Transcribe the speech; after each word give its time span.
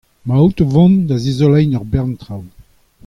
Emaout 0.25 0.55
o 0.63 0.65
vont 0.73 0.95
da 1.07 1.15
zizoleiñ 1.23 1.71
ur 1.77 1.85
bern 1.91 2.11
traoù! 2.21 2.47